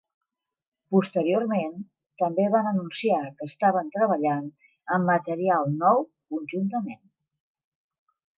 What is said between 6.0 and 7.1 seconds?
conjuntament.